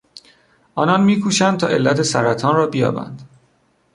آنان 0.75 1.03
میکوشند 1.03 1.59
تا 1.59 1.67
علت 1.67 2.01
سرطان 2.01 2.55
را 2.55 2.67
بیابند. 2.67 3.21